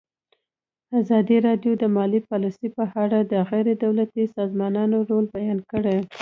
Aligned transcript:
ازادي 0.99 1.37
راډیو 1.47 1.71
د 1.77 1.83
مالي 1.95 2.19
پالیسي 2.29 2.67
په 2.77 2.83
اړه 3.03 3.19
د 3.31 3.33
غیر 3.49 3.67
دولتي 3.85 4.23
سازمانونو 4.37 4.97
رول 5.09 5.25
بیان 5.35 5.59
کړی. 5.71 5.97